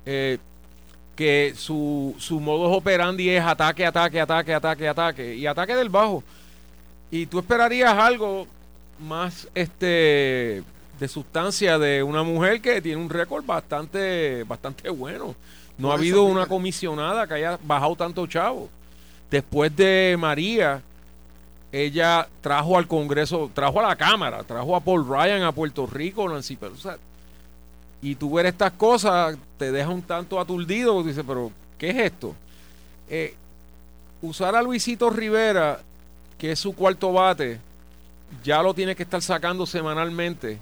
[0.04, 0.38] eh,
[1.14, 6.24] que su, su modus operandi es ataque, ataque, ataque, ataque, ataque, y ataque del bajo.
[7.12, 8.48] Y tú esperarías algo
[8.98, 10.64] más este
[10.98, 15.34] de sustancia de una mujer que tiene un récord bastante, bastante bueno.
[15.78, 18.70] No ha habido una comisionada que haya bajado tanto chavo.
[19.30, 20.82] Después de María,
[21.70, 26.28] ella trajo al Congreso, trajo a la Cámara, trajo a Paul Ryan a Puerto Rico,
[26.28, 26.88] Nancy Pelosi
[28.02, 32.34] y tú ver estas cosas te deja un tanto aturdido, dice, pero ¿qué es esto?
[33.08, 33.34] Eh,
[34.22, 35.80] usar a Luisito Rivera,
[36.38, 37.58] que es su cuarto bate,
[38.44, 40.58] ya lo tiene que estar sacando semanalmente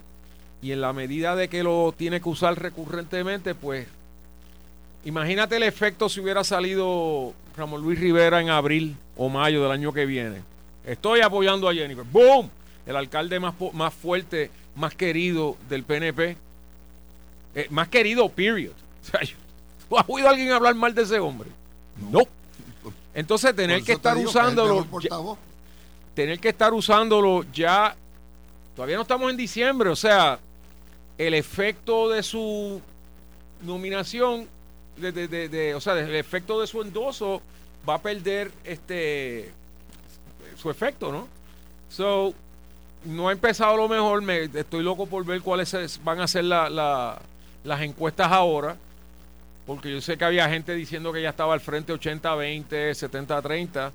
[0.64, 3.87] y en la medida de que lo tiene que usar recurrentemente, pues
[5.05, 9.92] imagínate el efecto si hubiera salido Ramón Luis Rivera en abril o mayo del año
[9.92, 10.42] que viene.
[10.87, 12.05] Estoy apoyando a Jennifer.
[12.05, 12.48] ¡Boom!
[12.87, 16.37] El alcalde más, más fuerte, más querido del PNP
[17.55, 18.72] eh, más querido, period.
[19.88, 21.48] ¿Tú has oído a alguien hablar mal de ese hombre?
[22.11, 22.22] No.
[23.14, 24.87] Entonces tener que estar usándolo.
[26.14, 27.94] tener que estar usándolo ya.
[28.74, 30.40] Todavía no estamos en diciembre, o sea,
[31.18, 32.81] el efecto de su
[33.62, 34.48] nominación,
[34.96, 37.42] de, o sea, el efecto de su endoso
[37.88, 39.53] va a perder este
[40.57, 41.29] su efecto, ¿no?
[41.88, 42.33] So,
[43.05, 47.20] no ha empezado lo mejor, me, estoy loco por ver cuáles van a ser la
[47.64, 48.77] las encuestas ahora,
[49.66, 53.90] porque yo sé que había gente diciendo que ya estaba al frente 80-20, 70-30,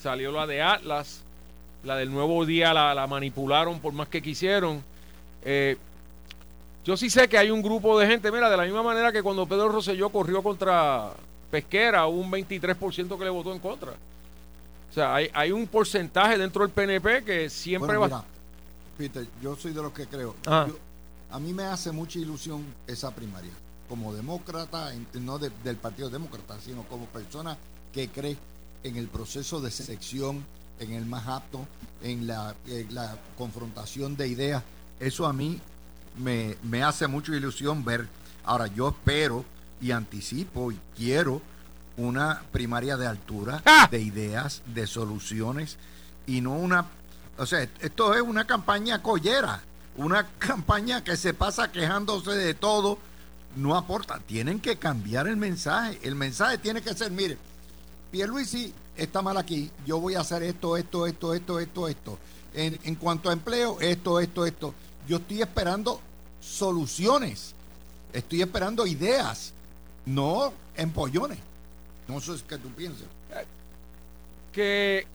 [0.00, 1.24] salió la de Atlas,
[1.82, 4.84] la del nuevo día la, manipularon por más que quisieron.
[5.42, 5.76] Eh,
[6.84, 9.22] yo sí sé que hay un grupo de gente, mira, de la misma manera que
[9.22, 11.12] cuando Pedro Rosselló corrió contra
[11.50, 13.92] Pesquera, hubo un 23% que le votó en contra.
[13.92, 18.24] O sea, hay, un porcentaje dentro del PNP que siempre va...
[18.96, 20.36] Peter, yo soy de los que creo.
[20.46, 20.68] Ah.
[21.30, 23.50] A mí me hace mucha ilusión esa primaria,
[23.88, 27.58] como demócrata, no del Partido Demócrata, sino como persona
[27.92, 28.36] que cree
[28.84, 30.44] en el proceso de selección,
[30.78, 31.66] en el más apto,
[32.02, 32.54] en la,
[33.36, 34.62] confrontación de ideas.
[35.00, 35.60] Eso a mí
[36.18, 38.08] me, me hace mucha ilusión ver.
[38.44, 39.44] Ahora, yo espero
[39.80, 41.40] y anticipo y quiero
[41.96, 43.88] una primaria de altura, ¡Ah!
[43.90, 45.78] de ideas, de soluciones,
[46.26, 46.86] y no una...
[47.36, 49.62] O sea, esto es una campaña collera
[49.96, 52.98] una campaña que se pasa quejándose de todo,
[53.56, 54.18] no aporta.
[54.20, 55.98] Tienen que cambiar el mensaje.
[56.02, 57.38] El mensaje tiene que ser, mire,
[58.10, 62.18] Pierluisi está mal aquí, yo voy a hacer esto, esto, esto, esto, esto, esto.
[62.54, 64.74] En, en cuanto a empleo, esto, esto, esto.
[65.06, 66.00] Yo estoy esperando
[66.40, 67.54] soluciones,
[68.12, 69.52] estoy esperando ideas,
[70.06, 71.38] no empollones.
[72.08, 73.06] No sé qué tú piensas.
[74.52, 75.06] Que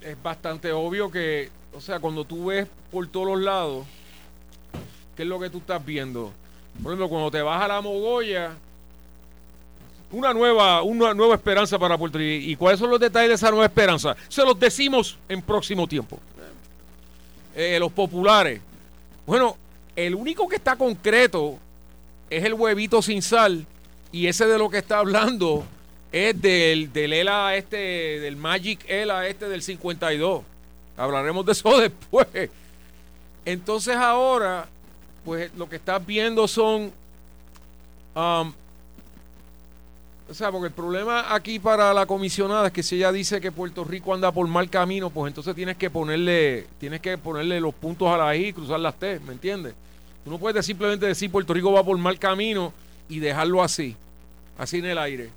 [0.00, 3.84] es bastante obvio que o sea, cuando tú ves por todos los lados,
[5.16, 6.32] ¿qué es lo que tú estás viendo?
[6.80, 8.52] Por ejemplo, cuando te vas a la Mogoya,
[10.12, 12.46] una nueva, una nueva esperanza para Puerto Rico.
[12.48, 14.16] ¿Y cuáles son los detalles de esa nueva esperanza?
[14.28, 16.20] Se los decimos en próximo tiempo.
[17.54, 18.60] Eh, los populares.
[19.26, 19.56] Bueno,
[19.94, 21.58] el único que está concreto
[22.28, 23.66] es el huevito sin sal.
[24.10, 25.64] Y ese de lo que está hablando
[26.10, 27.76] es del, del ELA este,
[28.20, 30.42] del Magic ELA este del 52.
[30.96, 32.28] Hablaremos de eso después.
[33.44, 34.68] Entonces ahora,
[35.24, 36.92] pues lo que estás viendo son...
[38.14, 38.52] um,
[40.28, 43.52] o sea, porque el problema aquí para la comisionada es que si ella dice que
[43.52, 47.74] Puerto Rico anda por mal camino, pues entonces tienes que ponerle, tienes que ponerle los
[47.74, 49.74] puntos a la I y cruzar las T, ¿me entiendes?
[50.24, 52.72] Tú no puedes simplemente decir Puerto Rico va por mal camino
[53.08, 53.94] y dejarlo así,
[54.56, 55.30] así en el aire.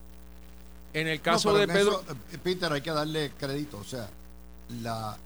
[0.94, 3.78] En el caso No, de Pedro, eso, eh, Peter, hay que darle crédito.
[3.80, 4.10] O sea,
[4.82, 5.18] la,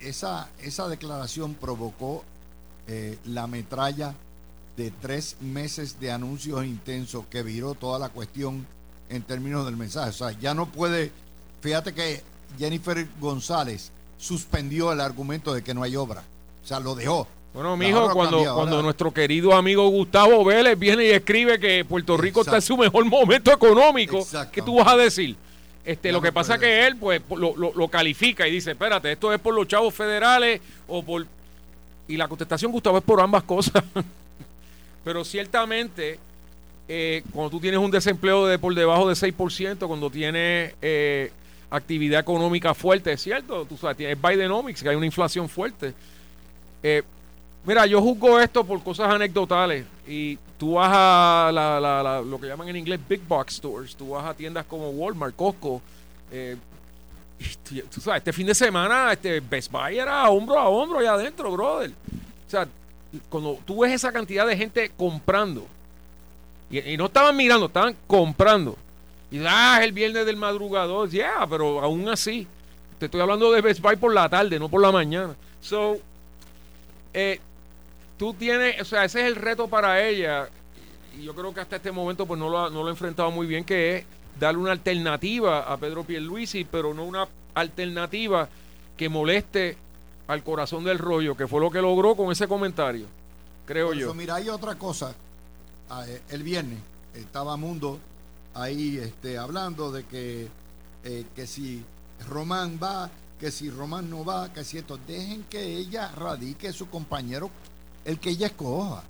[0.00, 2.24] esa, esa declaración provocó
[2.88, 4.14] eh, la metralla
[4.76, 8.66] de tres meses de anuncios intensos que viró toda la cuestión
[9.12, 10.10] en términos del mensaje.
[10.10, 11.12] O sea, ya no puede.
[11.60, 12.22] Fíjate que
[12.58, 16.22] Jennifer González suspendió el argumento de que no hay obra.
[16.64, 17.26] O sea, lo dejó.
[17.54, 22.16] bueno, mijo, cuando, cambiado, cuando nuestro querido amigo Gustavo Vélez viene y escribe que Puerto
[22.16, 24.26] Rico está en su mejor momento económico.
[24.52, 25.36] ¿qué tú vas a decir?
[25.84, 28.52] Este, Ya lo no que pasa es que él pues lo, lo- lo califica y
[28.52, 31.26] dice, espérate, esto es por los chavos federales o por...
[32.06, 33.82] Y la contestación, Gustavo, es por ambas cosas.
[35.04, 36.20] Pero ciertamente,
[36.88, 41.30] eh, cuando tú tienes un desempleo de por debajo de 6%, cuando tienes eh,
[41.70, 45.94] actividad económica fuerte, es cierto, tú sabes, es Bidenomics, que hay una inflación fuerte.
[46.82, 47.02] Eh,
[47.64, 52.76] mira, yo juzgo esto por cosas anecdotales y tú vas a lo que llaman en
[52.76, 55.80] inglés big box stores, tú vas a tiendas como Walmart, Costco,
[57.90, 61.50] tú sabes, este fin de semana este Best Buy era hombro a hombro allá adentro,
[61.52, 61.90] brother.
[62.46, 62.68] O sea,
[63.28, 65.66] cuando tú ves esa cantidad de gente comprando,
[66.72, 68.76] y, y no estaban mirando, estaban comprando.
[69.30, 72.46] Y ah, es el viernes del madrugador, yeah, pero aún así,
[72.98, 75.34] te estoy hablando de Best Buy por la tarde, no por la mañana.
[75.60, 75.96] So,
[77.14, 77.40] eh,
[78.18, 80.48] tú tienes, o sea, ese es el reto para ella.
[81.18, 83.30] Y yo creo que hasta este momento pues no lo, ha, no lo ha enfrentado
[83.30, 84.04] muy bien, que es
[84.38, 88.48] darle una alternativa a Pedro Pierluisi, pero no una alternativa
[88.96, 89.76] que moleste
[90.28, 93.06] al corazón del rollo, que fue lo que logró con ese comentario,
[93.66, 94.06] creo Por yo.
[94.06, 95.14] eso, mira, hay otra cosa.
[95.90, 96.78] Ah, eh, El viernes
[97.14, 97.98] estaba Mundo
[98.54, 100.48] ahí este, hablando de que,
[101.04, 101.82] eh, que si
[102.28, 104.98] Román va, que si Román no va, que si esto.
[105.06, 107.50] Dejen que ella radique su compañero,
[108.04, 109.02] el que ella escoja.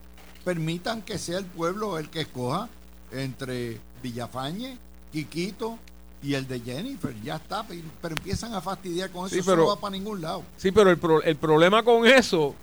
[0.44, 2.68] Permitan que sea el pueblo el que escoja
[3.12, 4.76] entre Villafañe,
[5.12, 5.78] Quiquito
[6.22, 7.14] y el de Jennifer.
[7.22, 7.64] Ya está,
[8.00, 9.34] pero empiezan a fastidiar con eso.
[9.34, 10.42] Sí, eso pero- no va para ningún lado.
[10.56, 12.54] Sí, pero el, pro- el problema con eso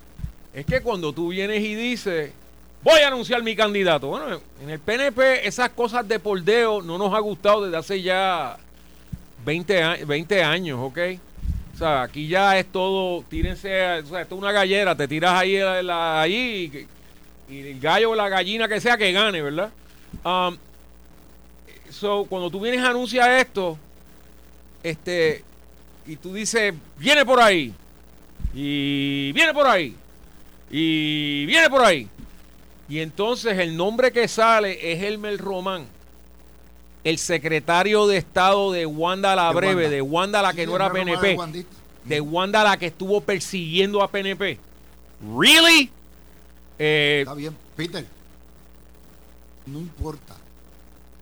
[0.54, 2.32] es que cuando tú vienes y dices,
[2.84, 4.08] voy a anunciar mi candidato.
[4.08, 8.58] Bueno, en el PNP esas cosas de poldeo no nos ha gustado desde hace ya
[9.46, 10.98] 20, a- 20 años, ¿ok?
[11.74, 15.34] O sea, aquí ya es todo, tírense, o sea, esto es una gallera, te tiras
[15.34, 15.56] ahí,
[17.50, 19.70] y el gallo o la gallina que sea que gane, ¿verdad?
[20.26, 20.58] Um,
[21.90, 23.78] so, cuando tú vienes a anunciar esto,
[24.84, 25.44] este,
[26.06, 27.74] y tú dices, viene por ahí,
[28.54, 29.96] y viene por ahí,
[30.70, 32.10] y viene por ahí.
[32.90, 35.86] Y entonces el nombre que sale es Elmer Román,
[37.04, 39.90] el secretario de Estado de Wanda la De Breve, Wanda.
[39.96, 41.66] de Wanda la que Sí, no era PNP, de
[42.06, 44.58] de Wanda la que estuvo persiguiendo a PNP.
[45.38, 45.92] ¿Really?
[46.80, 48.06] Eh, Está bien, Peter.
[49.66, 50.36] No importa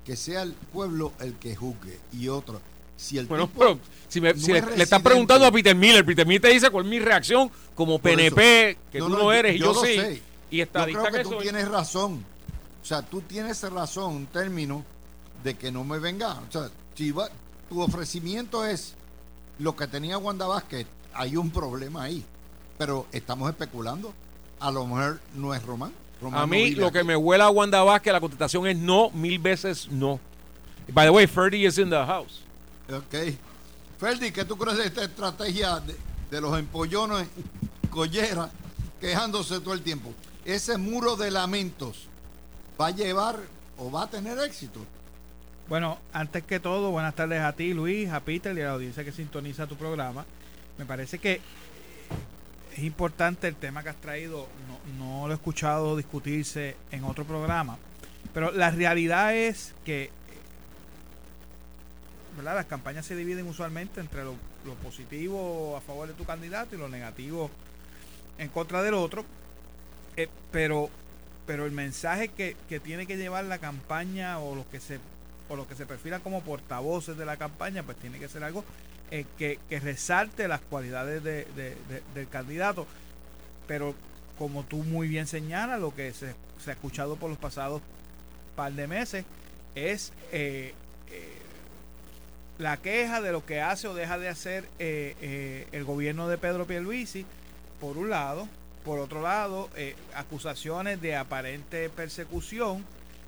[0.05, 2.61] que sea el pueblo el que juzgue y otro.
[2.95, 3.77] Si el bueno, pero
[4.07, 6.69] si, me- no si le, le estás preguntando a Peter Miller, Peter Miller te dice
[6.69, 8.79] cuál es mi reacción como Por PNP, eso.
[8.91, 9.95] que No, tú no, no, yo- eres y yo sí.
[9.95, 10.21] sé.
[10.49, 11.43] Y Yo estadista creo que, que tú soy.
[11.43, 12.23] tienes razón.
[12.81, 14.83] O sea, tú tienes razón en términos
[15.43, 16.39] de que no me venga.
[16.47, 17.29] O sea, si va-
[17.69, 18.95] tu ofrecimiento es
[19.59, 22.23] lo que tenía Wanda Vázquez, hay un problema ahí.
[22.77, 24.13] Pero estamos especulando.
[24.59, 25.91] A lo mejor no es Román.
[26.21, 29.37] Román A mí lo que me huela a Wanda Vázquez, la contestación es no, mil
[29.39, 30.19] veces no.
[30.93, 32.41] By the way, Ferdy is in the house.
[32.89, 33.35] Ok.
[33.99, 35.95] Ferdi, ¿qué tú crees de esta estrategia de,
[36.31, 37.27] de los empollones
[37.89, 38.49] collera
[39.01, 40.13] quejándose todo el tiempo?
[40.47, 42.07] Ese muro de lamentos
[42.79, 43.37] va a llevar
[43.77, 44.79] o va a tener éxito.
[45.67, 49.03] Bueno, antes que todo, buenas tardes a ti, Luis, a Peter y a la audiencia
[49.03, 50.25] que sintoniza tu programa.
[50.77, 51.41] Me parece que
[52.71, 54.47] es importante el tema que has traído.
[54.97, 57.77] No, no lo he escuchado discutirse en otro programa.
[58.33, 60.11] Pero la realidad es que
[62.37, 62.55] ¿verdad?
[62.55, 64.35] las campañas se dividen usualmente entre lo,
[64.65, 67.51] lo positivo a favor de tu candidato y lo negativo
[68.37, 69.25] en contra del otro.
[70.17, 70.89] Eh, pero
[71.45, 74.99] pero el mensaje que, que tiene que llevar la campaña o los que se
[75.47, 78.65] o los que se perfilan como portavoces de la campaña, pues tiene que ser algo
[79.11, 82.85] eh, que, que resalte las cualidades de- de- de- del candidato.
[83.65, 83.95] Pero
[84.37, 87.81] como tú muy bien señalas, lo que se, se ha escuchado por los pasados
[88.57, 89.23] par de meses
[89.75, 90.73] es eh,
[91.11, 91.37] eh,
[92.57, 96.65] la queja de lo que hace o deja de hacer eh, el gobierno de Pedro
[96.67, 97.25] Pierluisi,
[97.79, 98.49] por un lado,
[98.87, 102.85] por otro lado, eh, acusaciones de aparente persecución,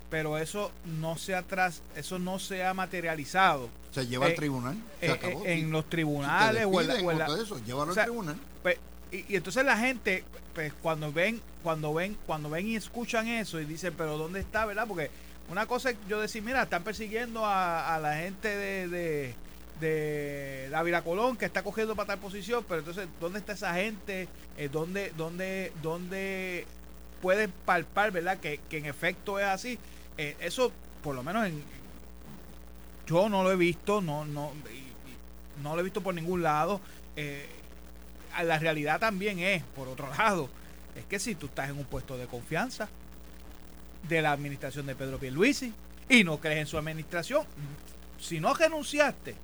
[0.08, 3.68] pero eso no se atrás, eso no se ha materializado.
[3.90, 4.82] Se lleva al tribunal.
[5.02, 8.36] en los tribunales o, en eso, llévalo al tribunal.
[8.62, 8.78] Pues,
[9.12, 13.66] y, entonces la gente, pues cuando ven, cuando ven, cuando ven y escuchan eso y
[13.66, 14.86] dicen, pero ¿dónde está, verdad?
[14.88, 15.10] Porque
[15.50, 19.34] una cosa es yo decir, mira, están persiguiendo a, la gente de, de,
[19.80, 24.28] de Dávila Colón que está cogiendo para tal posición, pero entonces, ¿dónde está esa gente?
[24.56, 26.66] Eh, ¿dónde, dónde, dónde
[27.20, 28.38] pueden palpar, verdad?
[28.38, 29.78] Que, en efecto es así.
[30.18, 30.72] Eh, eso,
[31.02, 31.62] por lo menos en,
[33.06, 34.52] yo no lo he visto, no, no,
[35.62, 36.80] no lo he visto por ningún lado.
[37.16, 37.46] Eh,
[38.44, 40.48] la realidad también es, por otro lado,
[40.94, 42.88] es que si tú estás en un puesto de confianza,
[44.08, 45.72] de la administración de Pedro Pierluisi
[46.08, 47.44] y no crees en su administración,
[48.18, 49.34] si no renunciaste,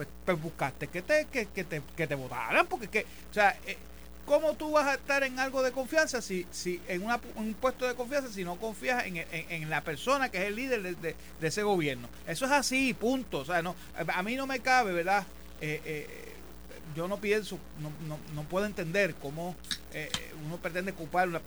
[0.00, 3.76] pues, pues buscaste que te, que, te, que te votaran, porque que, o sea, eh,
[4.24, 7.94] ¿cómo tú vas a estar en algo de confianza si, si en, un puesto de
[7.94, 11.62] confianza si no confías en, en, la persona que es el líder de, de, ese
[11.62, 12.08] gobierno?
[12.26, 13.40] Eso es así, punto.
[13.40, 15.26] O sea, no, a mí no me cabe, ¿verdad?
[15.60, 16.29] Eh, eh,
[16.94, 19.54] yo no pienso, no, no, no puedo entender cómo
[19.92, 20.10] eh,
[20.46, 21.40] uno pretende ocupar una,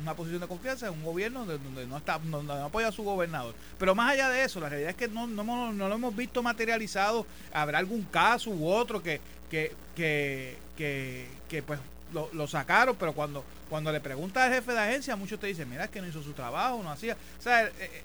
[0.00, 3.02] una, posición de confianza en un gobierno donde no está donde no apoya a su
[3.02, 3.54] gobernador.
[3.78, 6.42] Pero más allá de eso, la realidad es que no, no, no lo hemos visto
[6.42, 7.26] materializado.
[7.52, 9.20] Habrá algún caso u otro que,
[9.50, 11.78] que, que, que, que pues
[12.12, 15.68] lo, lo, sacaron, pero cuando, cuando le pregunta al jefe de agencia, muchos te dicen,
[15.68, 17.16] mira, es que no hizo su trabajo, no hacía.
[17.38, 18.02] O sea, eh, eh,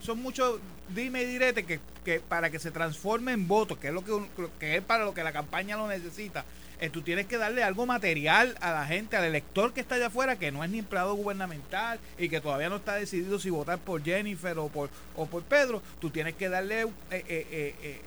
[0.00, 3.94] son muchos dime y direte que, que, para que se transforme en voto, que es
[3.94, 4.12] lo que,
[4.58, 6.44] que es para lo que la campaña lo necesita,
[6.78, 10.08] eh, tú tienes que darle algo material a la gente, al elector que está allá
[10.08, 13.78] afuera, que no es ni empleado gubernamental y que todavía no está decidido si votar
[13.78, 15.82] por Jennifer o por, o por Pedro.
[16.00, 18.00] Tú tienes que darle eh, eh,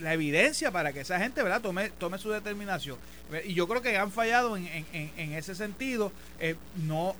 [0.00, 1.60] la evidencia para que esa gente ¿verdad?
[1.60, 2.98] Tome, tome su determinación.
[3.44, 6.12] Y yo creo que han fallado en, en, en ese sentido.
[6.86, 7.16] no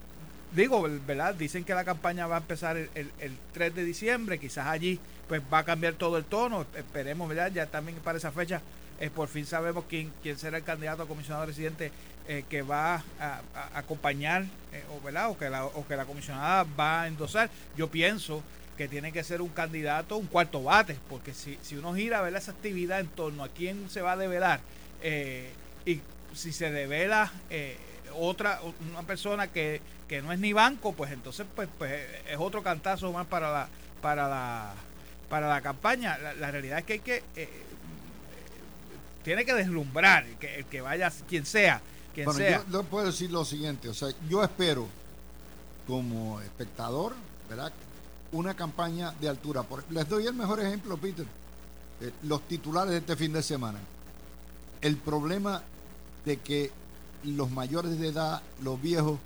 [0.55, 1.35] digo, ¿verdad?
[1.35, 5.43] Dicen que la campaña va a empezar el, el, 3 de diciembre, quizás allí pues
[5.53, 7.51] va a cambiar todo el tono, esperemos, ¿verdad?
[7.53, 8.61] Ya también para esa fecha
[9.01, 11.91] eh, por fin sabemos quién, quién será el candidato a comisionado residente
[12.29, 13.41] eh, que va a,
[13.75, 15.31] acompañar eh, o, ¿verdad?
[15.31, 17.51] O, que la, o que la comisionada va a endosar.
[17.77, 18.43] Yo pienso
[18.77, 22.41] que tiene que ser un candidato, un cuarto bate, porque si, si uno gira ¿verdad?
[22.41, 24.61] esa actividad en torno a quién se va a develar
[25.85, 26.01] y
[26.33, 27.31] si se devela
[28.19, 28.61] otra
[28.91, 31.93] una persona que, que no es ni banco, pues entonces pues, pues
[32.29, 33.69] es otro cantazo más para la
[34.01, 34.75] para la
[35.29, 36.19] para la campaña.
[36.19, 37.23] La, realidad es que hay que
[39.25, 41.81] tiene que deslumbrar que, el que vaya, quien sea.
[42.12, 42.65] Quien bueno, sea.
[42.71, 44.87] yo puedo decir lo siguiente, o sea, yo espero
[45.87, 47.15] como espectador,
[47.49, 47.73] ¿verdad?
[48.33, 49.65] Una campaña de altura.
[49.91, 51.27] les doy el mejor ejemplo, Peter.
[52.01, 53.79] Eh, los titulares de este fin de semana.
[54.81, 55.62] El problema
[56.25, 56.71] de que
[57.25, 59.18] los mayores de edad, los viejos,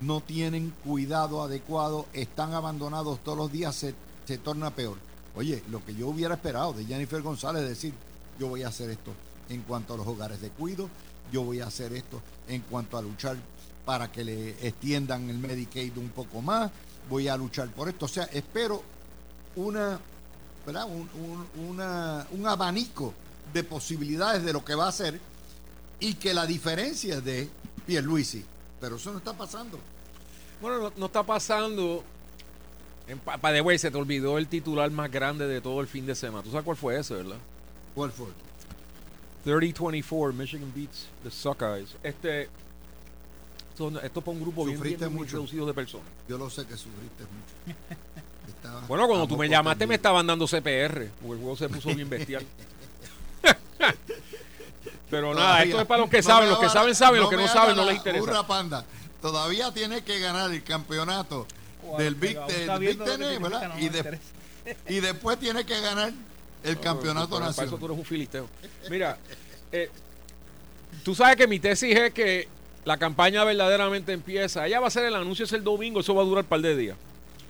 [0.00, 3.94] no tienen cuidado adecuado, están abandonados todos los días, se,
[4.26, 4.96] se torna peor.
[5.34, 7.94] Oye, lo que yo hubiera esperado de Jennifer González, decir,
[8.38, 9.12] yo voy a hacer esto,
[9.48, 10.88] en cuanto a los hogares de cuido,
[11.32, 13.36] yo voy a hacer esto en cuanto a luchar
[13.84, 16.70] para que le extiendan el Medicaid un poco más,
[17.08, 18.06] voy a luchar por esto.
[18.06, 18.82] O sea, espero
[19.56, 19.98] una,
[20.66, 20.86] ¿verdad?
[20.88, 23.12] Un, abanico
[23.52, 25.20] de posibilidades de lo que va a hacer
[26.02, 27.48] y que la diferencia es de
[27.86, 28.44] Pierluisi.
[28.80, 29.78] Pero eso no está pasando.
[30.60, 32.02] Bueno, no, está pasando.
[33.24, 36.42] Para de se te olvidó el titular más grande de todo el fin de semana.
[36.42, 37.36] ¿Tú sabes cuál fue ese, verdad?
[37.94, 38.26] ¿Cuál fue?
[39.46, 41.96] 30-24, Michigan beats the Sockeyes.
[42.02, 46.08] Este, esto es para un grupo bien, reducido de personas.
[46.28, 48.86] Yo lo sé que sufriste mucho.
[48.88, 52.08] bueno, cuando tú me llamaste me estaban dando CPR, porque el juego se puso bien
[52.10, 52.44] bestial.
[55.12, 57.46] Pero nada, esto es para los que saben, los que saben saben, los que no
[57.46, 58.46] saben no les interesa.
[58.46, 58.82] Panda,
[59.20, 61.46] todavía tiene que ganar el campeonato
[61.98, 63.78] del Big, Ten, ¿verdad?
[63.78, 66.14] Y, y después tiene que ganar
[66.64, 67.54] el campeonato nacional.
[67.54, 68.48] Para eso tú eres un filisteo.
[68.88, 69.18] Mira,
[69.70, 69.90] eh,
[71.04, 72.48] tú sabes que mi tesis es que
[72.86, 74.66] la campaña verdaderamente empieza.
[74.66, 76.62] Ella va a hacer el anuncio es el domingo, eso va a durar un par
[76.62, 76.96] de días.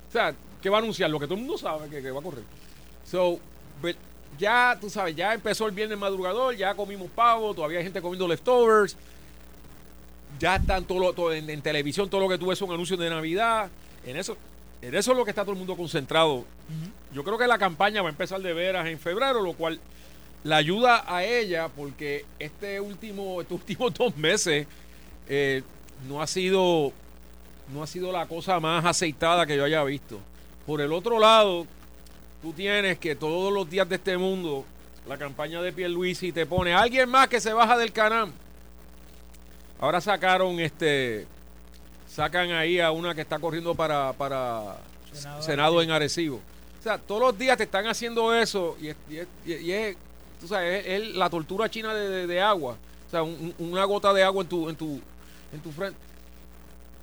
[0.09, 1.11] O sea, ¿qué va a anunciar?
[1.11, 2.43] Lo que todo el mundo sabe que, va a correr.
[3.09, 3.39] So,
[4.39, 8.27] ya, tú sabes, ya empezó el viernes madrugador, ya comimos pavo, todavía hay gente comiendo
[8.27, 8.97] leftovers.
[10.39, 13.71] Ya están todo, todo en, televisión, todo lo que tú ves son anuncios de Navidad.
[14.05, 14.37] En eso,
[14.81, 16.45] en eso es lo que está todo el mundo concentrado.
[17.13, 19.79] Yo creo que la campaña va a empezar de veras en febrero, lo cual
[20.45, 24.67] la ayuda a ella porque este último, estos últimos dos meses
[25.29, 25.63] eh,
[26.09, 26.93] no ha sido
[27.73, 30.19] no ha sido la cosa más aceitada que yo haya visto.
[30.67, 31.67] Por el otro lado,
[32.43, 34.65] tú tienes que todos los días de este mundo
[35.07, 38.31] la campaña de Pierluisi y te pone alguien más que se baja del canal.
[39.81, 41.27] Ahora sacaron este
[42.09, 44.77] sacan ahí a una que está corriendo para, para
[45.13, 46.37] Senado Senado, en Arecibo.
[46.79, 49.63] O sea, todos los días te están haciendo eso y es, y es- y es-
[49.63, 49.97] y es,
[50.41, 52.77] tú sabes, es, es la tortura china de, de- de agua.
[53.07, 55.01] O sea, un- un- una gota de agua en tu, en tu,
[55.53, 55.99] en tu frente.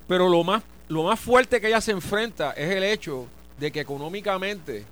[0.08, 3.28] Pero lo más, lo más fuerte que ella se enfrenta es el hecho
[3.58, 4.86] de que económicamente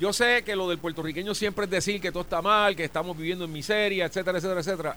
[0.00, 3.16] yo sé que lo del puertorriqueño siempre es decir que todo está mal, que estamos
[3.16, 4.96] viviendo en miseria, etcétera, etcétera, etcétera.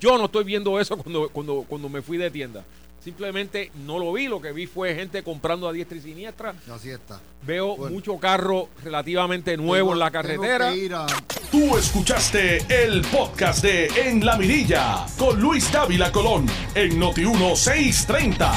[0.00, 2.64] Yo no estoy viendo eso cuando, cuando, cuando me fui de tienda.
[3.02, 6.52] Simplemente no lo vi, lo que vi fue gente comprando a diestra y siniestra.
[6.70, 7.20] Así está.
[7.46, 7.94] Veo Bueno.
[7.94, 10.68] mucho carro relativamente nuevo Tengo- en la carretera.
[11.04, 11.06] a-
[11.50, 18.52] Tú escuchaste el podcast de En la Mirilla con Luis Dávila Colón en Noti 1630.